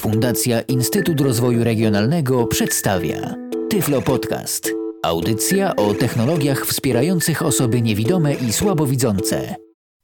Fundacja 0.00 0.60
Instytut 0.60 1.20
Rozwoju 1.20 1.64
Regionalnego 1.64 2.46
przedstawia 2.46 3.34
Tyflo 3.70 4.02
Podcast. 4.02 4.72
Audycja 5.02 5.76
o 5.76 5.94
technologiach 5.94 6.66
wspierających 6.66 7.42
osoby 7.42 7.82
niewidome 7.82 8.34
i 8.34 8.52
słabowidzące. 8.52 9.54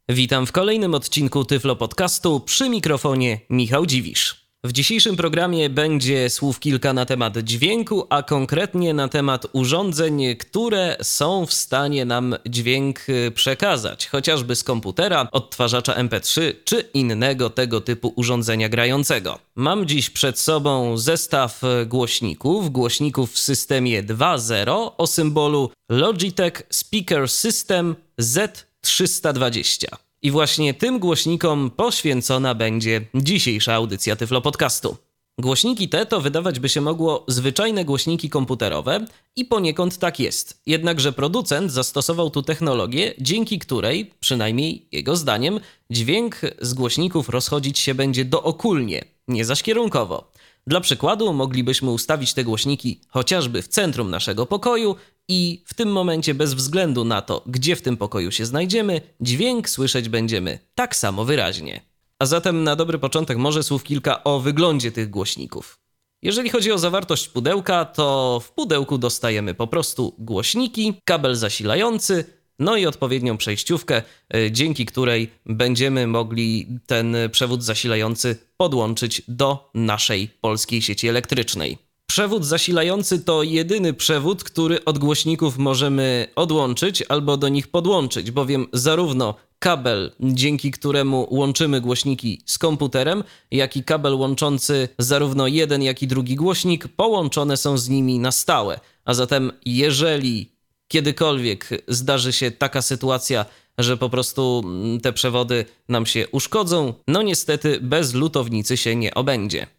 Witam 0.08 0.46
w 0.46 0.52
kolejnym 0.52 0.94
odcinku 0.94 1.44
Tyflo 1.44 1.76
Podcastu 1.76 2.40
przy 2.40 2.68
mikrofonie 2.70 3.40
Michał 3.50 3.86
Dziwisz. 3.86 4.45
W 4.66 4.72
dzisiejszym 4.72 5.16
programie 5.16 5.70
będzie 5.70 6.30
słów 6.30 6.60
kilka 6.60 6.92
na 6.92 7.06
temat 7.06 7.38
dźwięku, 7.38 8.06
a 8.10 8.22
konkretnie 8.22 8.94
na 8.94 9.08
temat 9.08 9.46
urządzeń, 9.52 10.36
które 10.36 10.96
są 11.02 11.46
w 11.46 11.52
stanie 11.52 12.04
nam 12.04 12.34
dźwięk 12.46 13.08
y, 13.08 13.30
przekazać, 13.30 14.06
chociażby 14.06 14.56
z 14.56 14.64
komputera, 14.64 15.28
odtwarzacza 15.32 15.94
MP3 15.94 16.54
czy 16.64 16.80
innego 16.94 17.50
tego 17.50 17.80
typu 17.80 18.12
urządzenia 18.16 18.68
grającego. 18.68 19.38
Mam 19.54 19.86
dziś 19.86 20.10
przed 20.10 20.38
sobą 20.38 20.98
zestaw 20.98 21.60
głośników, 21.86 22.70
głośników 22.70 23.32
w 23.32 23.38
systemie 23.38 24.02
2.0 24.02 24.90
o 24.98 25.06
symbolu 25.06 25.70
Logitech 25.90 26.62
Speaker 26.70 27.28
System 27.28 27.96
Z320. 28.20 30.05
I 30.26 30.30
właśnie 30.30 30.74
tym 30.74 30.98
głośnikom 30.98 31.70
poświęcona 31.70 32.54
będzie 32.54 33.06
dzisiejsza 33.14 33.74
audycja 33.74 34.16
Tyflo 34.16 34.40
Podcastu. 34.40 34.96
Głośniki 35.38 35.88
te 35.88 36.06
to 36.06 36.20
wydawać 36.20 36.60
by 36.60 36.68
się 36.68 36.80
mogło 36.80 37.24
zwyczajne 37.28 37.84
głośniki 37.84 38.30
komputerowe 38.30 39.06
i 39.36 39.44
poniekąd 39.44 39.98
tak 39.98 40.20
jest. 40.20 40.62
Jednakże 40.66 41.12
producent 41.12 41.72
zastosował 41.72 42.30
tu 42.30 42.42
technologię, 42.42 43.14
dzięki 43.18 43.58
której, 43.58 44.10
przynajmniej 44.20 44.88
jego 44.92 45.16
zdaniem, 45.16 45.60
dźwięk 45.90 46.40
z 46.60 46.74
głośników 46.74 47.28
rozchodzić 47.28 47.78
się 47.78 47.94
będzie 47.94 48.24
dookulnie, 48.24 49.04
nie 49.28 49.44
zaś 49.44 49.62
kierunkowo. 49.62 50.30
Dla 50.66 50.80
przykładu 50.80 51.32
moglibyśmy 51.32 51.90
ustawić 51.90 52.34
te 52.34 52.44
głośniki 52.44 53.00
chociażby 53.08 53.62
w 53.62 53.68
centrum 53.68 54.10
naszego 54.10 54.46
pokoju 54.46 54.96
i 55.28 55.64
w 55.66 55.74
tym 55.74 55.92
momencie, 55.92 56.34
bez 56.34 56.54
względu 56.54 57.04
na 57.04 57.22
to, 57.22 57.42
gdzie 57.46 57.76
w 57.76 57.82
tym 57.82 57.96
pokoju 57.96 58.30
się 58.30 58.46
znajdziemy, 58.46 59.00
dźwięk 59.20 59.68
słyszeć 59.68 60.08
będziemy 60.08 60.58
tak 60.74 60.96
samo 60.96 61.24
wyraźnie. 61.24 61.80
A 62.18 62.26
zatem 62.26 62.64
na 62.64 62.76
dobry 62.76 62.98
początek 62.98 63.38
może 63.38 63.62
słów 63.62 63.84
kilka 63.84 64.24
o 64.24 64.40
wyglądzie 64.40 64.92
tych 64.92 65.10
głośników. 65.10 65.78
Jeżeli 66.22 66.50
chodzi 66.50 66.72
o 66.72 66.78
zawartość 66.78 67.28
pudełka, 67.28 67.84
to 67.84 68.40
w 68.44 68.52
pudełku 68.52 68.98
dostajemy 68.98 69.54
po 69.54 69.66
prostu 69.66 70.14
głośniki, 70.18 70.94
kabel 71.04 71.36
zasilający, 71.36 72.24
no 72.58 72.76
i 72.76 72.86
odpowiednią 72.86 73.36
przejściówkę, 73.36 74.02
e, 74.34 74.52
dzięki 74.52 74.86
której 74.86 75.30
będziemy 75.46 76.06
mogli 76.06 76.66
ten 76.86 77.16
przewód 77.32 77.64
zasilający 77.64 78.38
podłączyć 78.56 79.22
do 79.28 79.70
naszej 79.74 80.28
polskiej 80.40 80.82
sieci 80.82 81.08
elektrycznej. 81.08 81.85
Przewód 82.16 82.44
zasilający 82.44 83.18
to 83.18 83.42
jedyny 83.42 83.94
przewód, 83.94 84.44
który 84.44 84.84
od 84.84 84.98
głośników 84.98 85.58
możemy 85.58 86.28
odłączyć 86.36 87.02
albo 87.08 87.36
do 87.36 87.48
nich 87.48 87.68
podłączyć, 87.68 88.30
bowiem 88.30 88.66
zarówno 88.72 89.34
kabel, 89.58 90.12
dzięki 90.20 90.70
któremu 90.70 91.26
łączymy 91.30 91.80
głośniki 91.80 92.42
z 92.46 92.58
komputerem, 92.58 93.24
jak 93.50 93.76
i 93.76 93.84
kabel 93.84 94.14
łączący 94.14 94.88
zarówno 94.98 95.46
jeden, 95.46 95.82
jak 95.82 96.02
i 96.02 96.06
drugi 96.06 96.36
głośnik 96.36 96.88
połączone 96.88 97.56
są 97.56 97.78
z 97.78 97.88
nimi 97.88 98.18
na 98.18 98.32
stałe. 98.32 98.80
A 99.04 99.14
zatem, 99.14 99.52
jeżeli 99.64 100.52
kiedykolwiek 100.88 101.68
zdarzy 101.88 102.32
się 102.32 102.50
taka 102.50 102.82
sytuacja, 102.82 103.46
że 103.78 103.96
po 103.96 104.10
prostu 104.10 104.64
te 105.02 105.12
przewody 105.12 105.64
nam 105.88 106.06
się 106.06 106.28
uszkodzą, 106.28 106.94
no 107.08 107.22
niestety 107.22 107.78
bez 107.80 108.14
lutownicy 108.14 108.76
się 108.76 108.96
nie 108.96 109.14
obędzie. 109.14 109.75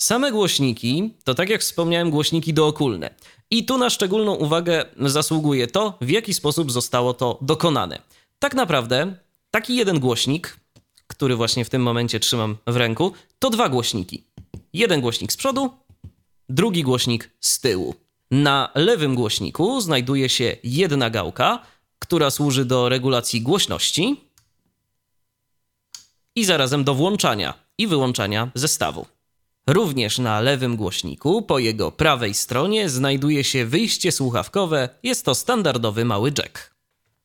Same 0.00 0.32
głośniki 0.32 1.14
to, 1.24 1.34
tak 1.34 1.48
jak 1.48 1.60
wspomniałem, 1.60 2.10
głośniki 2.10 2.54
dookulne. 2.54 3.14
I 3.50 3.64
tu 3.64 3.78
na 3.78 3.90
szczególną 3.90 4.34
uwagę 4.34 4.84
zasługuje 4.96 5.66
to, 5.66 5.98
w 6.00 6.10
jaki 6.10 6.34
sposób 6.34 6.72
zostało 6.72 7.14
to 7.14 7.38
dokonane. 7.40 7.98
Tak 8.38 8.54
naprawdę, 8.54 9.14
taki 9.50 9.76
jeden 9.76 10.00
głośnik, 10.00 10.60
który 11.06 11.36
właśnie 11.36 11.64
w 11.64 11.70
tym 11.70 11.82
momencie 11.82 12.20
trzymam 12.20 12.56
w 12.66 12.76
ręku, 12.76 13.12
to 13.38 13.50
dwa 13.50 13.68
głośniki. 13.68 14.24
Jeden 14.72 15.00
głośnik 15.00 15.32
z 15.32 15.36
przodu, 15.36 15.70
drugi 16.48 16.82
głośnik 16.82 17.30
z 17.40 17.60
tyłu. 17.60 17.94
Na 18.30 18.70
lewym 18.74 19.14
głośniku 19.14 19.80
znajduje 19.80 20.28
się 20.28 20.56
jedna 20.64 21.10
gałka, 21.10 21.62
która 21.98 22.30
służy 22.30 22.64
do 22.64 22.88
regulacji 22.88 23.40
głośności 23.40 24.20
i 26.36 26.44
zarazem 26.44 26.84
do 26.84 26.94
włączania 26.94 27.54
i 27.78 27.86
wyłączania 27.86 28.50
zestawu. 28.54 29.06
Również 29.70 30.18
na 30.18 30.40
lewym 30.40 30.76
głośniku, 30.76 31.42
po 31.42 31.58
jego 31.58 31.92
prawej 31.92 32.34
stronie, 32.34 32.88
znajduje 32.88 33.44
się 33.44 33.66
wyjście 33.66 34.12
słuchawkowe. 34.12 34.88
Jest 35.02 35.24
to 35.24 35.34
standardowy 35.34 36.04
mały 36.04 36.32
jack. 36.38 36.74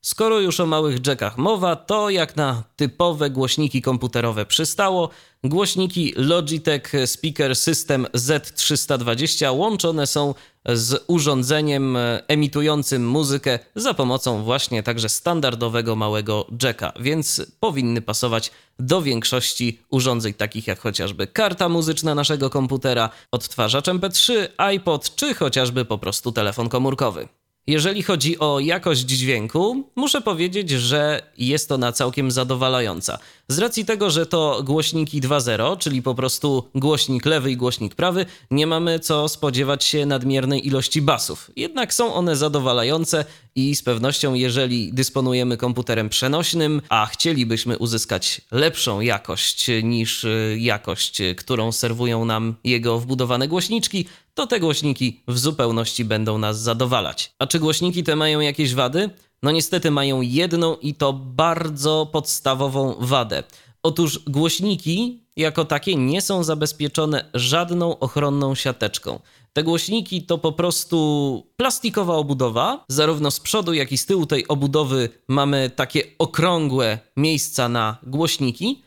Skoro 0.06 0.40
już 0.40 0.60
o 0.60 0.66
małych 0.66 1.06
jackach 1.06 1.38
mowa, 1.38 1.76
to 1.76 2.10
jak 2.10 2.36
na 2.36 2.62
typowe 2.76 3.30
głośniki 3.30 3.82
komputerowe 3.82 4.46
przystało, 4.46 5.10
głośniki 5.44 6.12
Logitech 6.16 6.92
Speaker 7.06 7.56
System 7.56 8.06
Z320 8.14 9.56
łączone 9.56 10.06
są 10.06 10.34
z 10.64 11.04
urządzeniem 11.06 11.98
emitującym 12.28 13.08
muzykę 13.08 13.58
za 13.74 13.94
pomocą 13.94 14.42
właśnie 14.42 14.82
także 14.82 15.08
standardowego 15.08 15.96
małego 15.96 16.46
jacka, 16.62 16.92
więc 17.00 17.42
powinny 17.60 18.02
pasować 18.02 18.50
do 18.78 19.02
większości 19.02 19.80
urządzeń 19.90 20.34
takich 20.34 20.66
jak 20.66 20.80
chociażby 20.80 21.26
karta 21.26 21.68
muzyczna 21.68 22.14
naszego 22.14 22.50
komputera, 22.50 23.10
odtwarzacz 23.30 23.86
MP3, 23.86 24.32
iPod 24.56 25.16
czy 25.16 25.34
chociażby 25.34 25.84
po 25.84 25.98
prostu 25.98 26.32
telefon 26.32 26.68
komórkowy. 26.68 27.28
Jeżeli 27.68 28.02
chodzi 28.02 28.38
o 28.38 28.60
jakość 28.60 29.00
dźwięku, 29.00 29.90
muszę 29.96 30.20
powiedzieć, 30.20 30.70
że 30.70 31.22
jest 31.38 31.72
ona 31.72 31.92
całkiem 31.92 32.30
zadowalająca. 32.30 33.18
Z 33.48 33.58
racji 33.58 33.84
tego, 33.84 34.10
że 34.10 34.26
to 34.26 34.62
głośniki 34.64 35.20
2.0, 35.20 35.78
czyli 35.78 36.02
po 36.02 36.14
prostu 36.14 36.64
głośnik 36.74 37.26
lewy 37.26 37.50
i 37.50 37.56
głośnik 37.56 37.94
prawy, 37.94 38.26
nie 38.50 38.66
mamy 38.66 38.98
co 38.98 39.28
spodziewać 39.28 39.84
się 39.84 40.06
nadmiernej 40.06 40.66
ilości 40.66 41.02
basów. 41.02 41.50
Jednak 41.56 41.94
są 41.94 42.14
one 42.14 42.36
zadowalające 42.36 43.24
i 43.54 43.76
z 43.76 43.82
pewnością, 43.82 44.34
jeżeli 44.34 44.92
dysponujemy 44.92 45.56
komputerem 45.56 46.08
przenośnym, 46.08 46.82
a 46.88 47.06
chcielibyśmy 47.06 47.78
uzyskać 47.78 48.40
lepszą 48.50 49.00
jakość 49.00 49.70
niż 49.82 50.24
y, 50.24 50.56
jakość, 50.60 51.22
którą 51.36 51.72
serwują 51.72 52.24
nam 52.24 52.54
jego 52.64 52.98
wbudowane 52.98 53.48
głośniczki, 53.48 54.06
to 54.34 54.46
te 54.46 54.60
głośniki 54.60 55.20
w 55.28 55.38
zupełności 55.38 56.04
będą 56.04 56.38
nas 56.38 56.60
zadowalać. 56.60 57.32
A 57.38 57.46
czy 57.46 57.58
głośniki 57.58 58.04
te 58.04 58.16
mają 58.16 58.40
jakieś 58.40 58.74
wady? 58.74 59.10
No 59.42 59.50
niestety 59.50 59.90
mają 59.90 60.20
jedną 60.20 60.76
i 60.76 60.94
to 60.94 61.12
bardzo 61.12 62.08
podstawową 62.12 62.94
wadę. 62.98 63.42
Otóż 63.82 64.20
głośniki 64.26 65.26
jako 65.36 65.64
takie 65.64 65.96
nie 65.96 66.22
są 66.22 66.44
zabezpieczone 66.44 67.30
żadną 67.34 67.98
ochronną 67.98 68.54
siateczką. 68.54 69.20
Te 69.52 69.62
głośniki 69.62 70.22
to 70.22 70.38
po 70.38 70.52
prostu 70.52 71.46
plastikowa 71.56 72.14
obudowa. 72.14 72.84
Zarówno 72.88 73.30
z 73.30 73.40
przodu, 73.40 73.74
jak 73.74 73.92
i 73.92 73.98
z 73.98 74.06
tyłu 74.06 74.26
tej 74.26 74.48
obudowy 74.48 75.08
mamy 75.28 75.70
takie 75.70 76.02
okrągłe 76.18 76.98
miejsca 77.16 77.68
na 77.68 77.96
głośniki, 78.02 78.82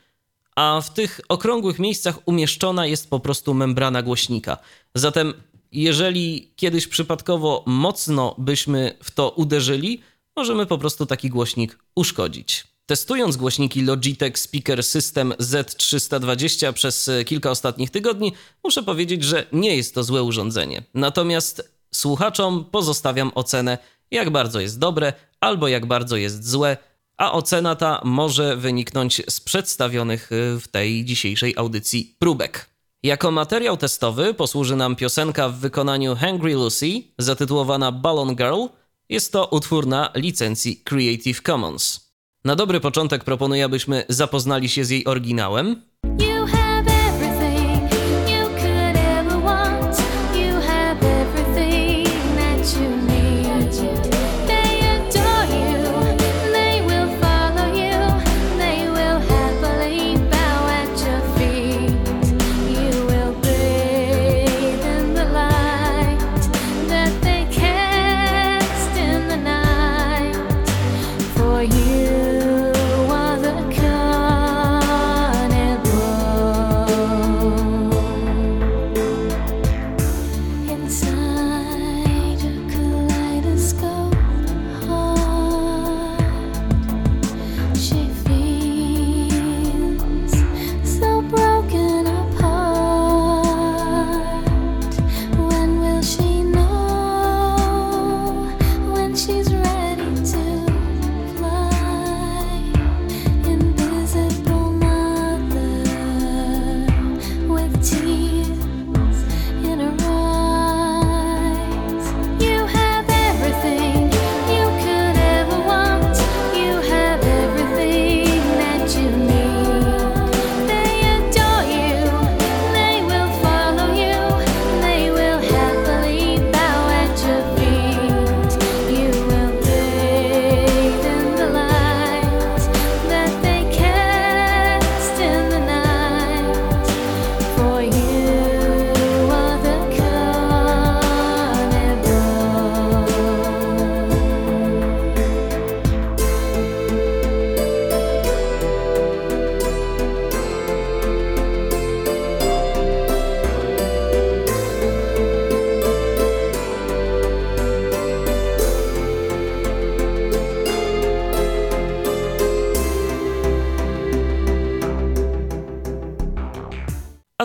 a 0.55 0.81
w 0.81 0.93
tych 0.93 1.21
okrągłych 1.29 1.79
miejscach 1.79 2.19
umieszczona 2.25 2.85
jest 2.85 3.09
po 3.09 3.19
prostu 3.19 3.53
membrana 3.53 4.01
głośnika. 4.01 4.57
Zatem, 4.95 5.33
jeżeli 5.71 6.53
kiedyś 6.55 6.87
przypadkowo 6.87 7.63
mocno 7.67 8.35
byśmy 8.37 8.97
w 9.03 9.11
to 9.11 9.29
uderzyli, 9.29 10.01
możemy 10.39 10.65
po 10.65 10.77
prostu 10.77 11.05
taki 11.05 11.29
głośnik 11.29 11.79
uszkodzić. 11.95 12.63
Testując 12.85 13.37
głośniki 13.37 13.81
Logitech 13.81 14.39
Speaker 14.39 14.83
System 14.83 15.33
Z320 15.39 16.73
przez 16.73 17.09
kilka 17.25 17.51
ostatnich 17.51 17.89
tygodni, 17.89 18.33
muszę 18.63 18.83
powiedzieć, 18.83 19.23
że 19.23 19.45
nie 19.51 19.75
jest 19.75 19.95
to 19.95 20.03
złe 20.03 20.23
urządzenie. 20.23 20.83
Natomiast 20.93 21.71
słuchaczom 21.93 22.65
pozostawiam 22.71 23.31
ocenę, 23.35 23.77
jak 24.11 24.29
bardzo 24.29 24.59
jest 24.59 24.79
dobre 24.79 25.13
albo 25.39 25.67
jak 25.67 25.85
bardzo 25.85 26.17
jest 26.17 26.49
złe, 26.49 26.77
a 27.17 27.31
ocena 27.31 27.75
ta 27.75 28.01
może 28.03 28.57
wyniknąć 28.57 29.21
z 29.29 29.39
przedstawionych 29.39 30.29
w 30.61 30.67
tej 30.71 31.05
dzisiejszej 31.05 31.53
audycji 31.57 32.15
próbek. 32.19 32.69
Jako 33.03 33.31
materiał 33.31 33.77
testowy 33.77 34.33
posłuży 34.33 34.75
nam 34.75 34.95
piosenka 34.95 35.49
w 35.49 35.55
wykonaniu 35.55 36.15
Hungry 36.15 36.53
Lucy, 36.53 37.03
zatytułowana 37.17 37.91
Ballon 37.91 38.35
Girl. 38.35 38.78
Jest 39.09 39.31
to 39.31 39.45
utwór 39.45 39.87
na 39.87 40.11
licencji 40.15 40.77
Creative 40.77 41.41
Commons. 41.41 42.13
Na 42.45 42.55
dobry 42.55 42.79
początek 42.79 43.23
proponuję, 43.23 43.65
abyśmy 43.65 44.03
zapoznali 44.09 44.69
się 44.69 44.85
z 44.85 44.89
jej 44.89 45.05
oryginałem. 45.05 45.81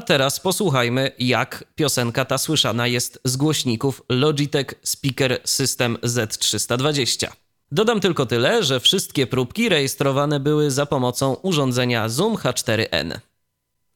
teraz 0.04 0.40
posłuchajmy, 0.40 1.10
jak 1.18 1.64
piosenka 1.74 2.24
ta 2.24 2.38
słyszana 2.38 2.86
jest 2.86 3.20
z 3.24 3.36
głośników 3.36 4.02
Logitech 4.08 4.74
Speaker 4.82 5.40
System 5.44 5.96
Z320. 5.96 7.28
Dodam 7.72 8.00
tylko 8.00 8.26
tyle, 8.26 8.62
że 8.64 8.80
wszystkie 8.80 9.26
próbki 9.26 9.68
rejestrowane 9.68 10.40
były 10.40 10.70
za 10.70 10.86
pomocą 10.86 11.34
urządzenia 11.34 12.08
Zoom 12.08 12.34
H4n. 12.34 13.18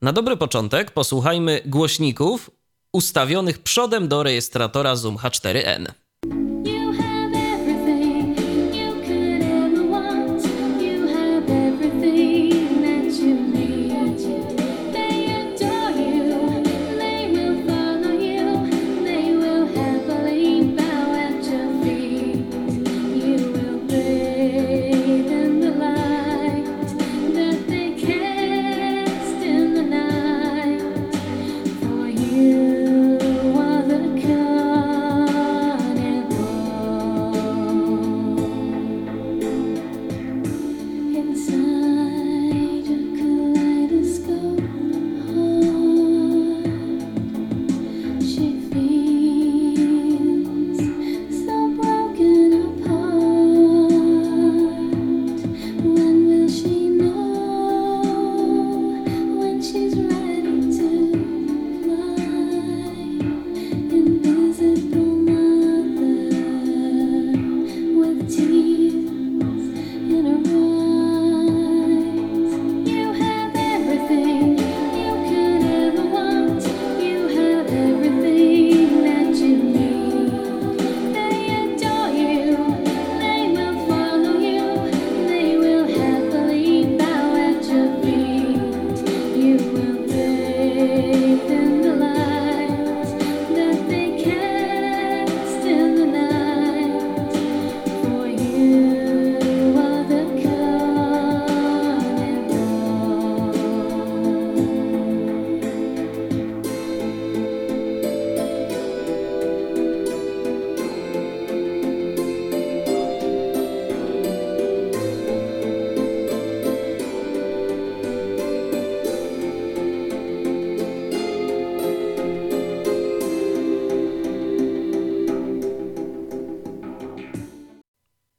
Na 0.03 0.13
dobry 0.13 0.37
początek 0.37 0.91
posłuchajmy 0.91 1.61
głośników 1.67 2.51
ustawionych 2.93 3.59
przodem 3.59 4.09
do 4.09 4.23
rejestratora 4.23 4.97
Zoom 4.97 5.17
H4n. 5.17 5.87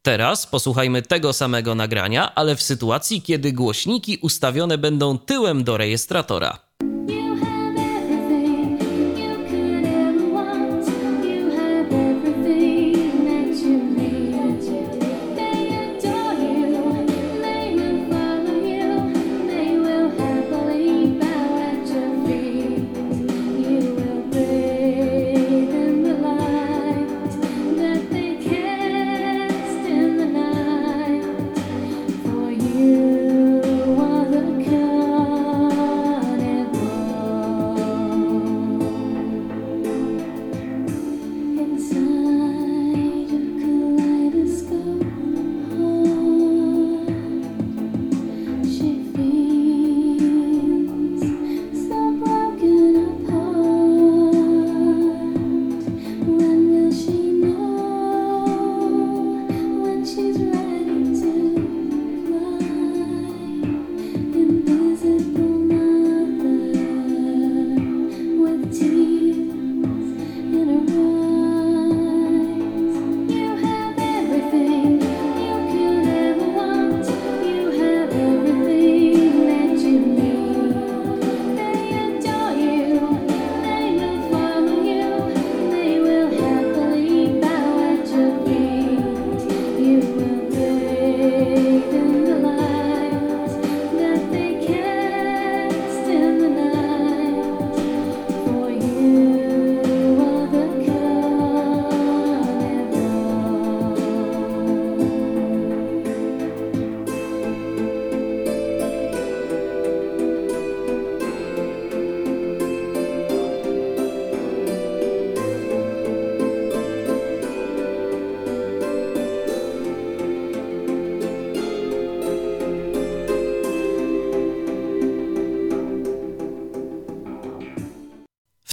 Teraz 0.10 0.48
posłuchajmy 0.48 1.02
tego 1.02 1.34
samego 1.34 1.76
nagrania, 1.76 2.36
ale 2.36 2.56
w 2.56 2.62
sytuacji, 2.62 3.22
kiedy 3.22 3.54
głośniki 3.54 4.18
ustawione 4.22 4.78
będą 4.78 5.18
tyłem 5.18 5.64
do 5.64 5.78
rejestratora. 5.78 6.69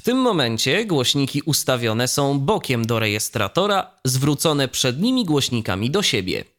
tym 0.07 0.19
momencie 0.19 0.85
głośniki 0.85 1.43
ustawione 1.43 2.09
są 2.09 2.39
bokiem 2.39 2.87
do 2.87 2.99
rejestratora, 2.99 3.91
zwrócone 4.05 4.69
przednimi 4.69 5.25
głośnikami 5.25 5.91
do 5.91 6.03
siebie. 6.03 6.56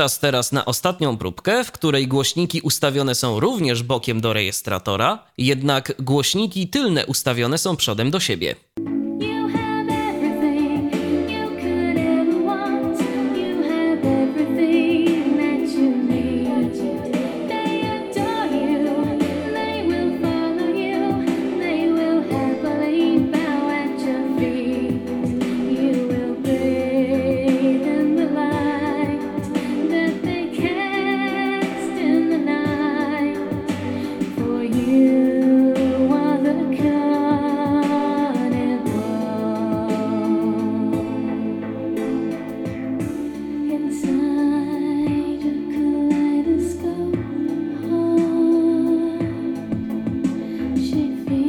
Czas 0.00 0.18
teraz 0.18 0.52
na 0.52 0.64
ostatnią 0.64 1.16
próbkę, 1.16 1.64
w 1.64 1.72
której 1.72 2.08
głośniki 2.08 2.60
ustawione 2.60 3.14
są 3.14 3.40
również 3.40 3.82
bokiem 3.82 4.20
do 4.20 4.32
rejestratora, 4.32 5.26
jednak 5.38 6.02
głośniki 6.02 6.68
tylne 6.68 7.06
ustawione 7.06 7.58
są 7.58 7.76
przodem 7.76 8.10
do 8.10 8.20
siebie. 8.20 8.56
She 50.80 51.14
feels 51.26 51.39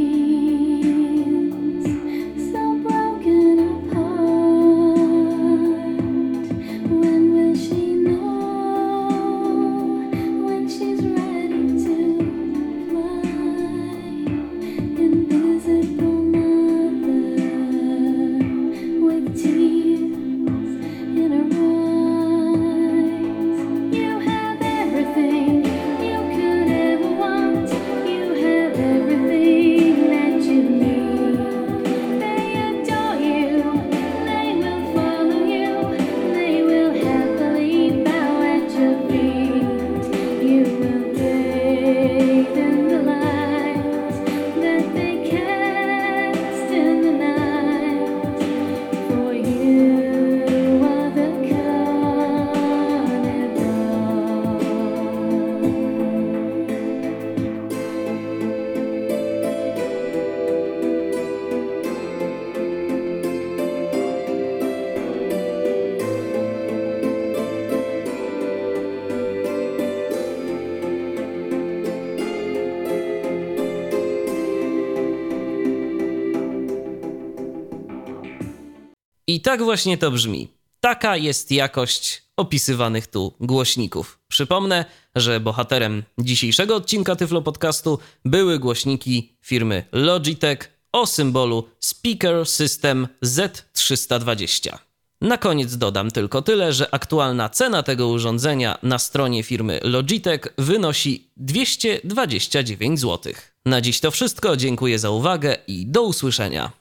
I 79.31 79.41
tak 79.41 79.63
właśnie 79.63 79.97
to 79.97 80.11
brzmi. 80.11 80.47
Taka 80.79 81.17
jest 81.17 81.51
jakość 81.51 82.23
opisywanych 82.37 83.07
tu 83.07 83.33
głośników. 83.39 84.19
Przypomnę, 84.27 84.85
że 85.15 85.39
bohaterem 85.39 86.03
dzisiejszego 86.17 86.75
odcinka 86.75 87.15
Tyflo 87.15 87.41
Podcastu 87.41 87.99
były 88.25 88.59
głośniki 88.59 89.35
firmy 89.41 89.83
Logitech 89.91 90.79
o 90.91 91.07
symbolu 91.07 91.63
Speaker 91.79 92.45
System 92.45 93.07
Z320. 93.23 94.77
Na 95.21 95.37
koniec 95.37 95.77
dodam 95.77 96.11
tylko 96.11 96.41
tyle, 96.41 96.73
że 96.73 96.93
aktualna 96.93 97.49
cena 97.49 97.83
tego 97.83 98.07
urządzenia 98.07 98.77
na 98.83 98.99
stronie 98.99 99.43
firmy 99.43 99.79
Logitech 99.83 100.47
wynosi 100.57 101.31
229 101.37 102.99
zł. 102.99 103.33
Na 103.65 103.81
dziś 103.81 103.99
to 103.99 104.11
wszystko, 104.11 104.57
dziękuję 104.57 104.99
za 104.99 105.09
uwagę 105.09 105.57
i 105.67 105.85
do 105.87 106.03
usłyszenia. 106.03 106.80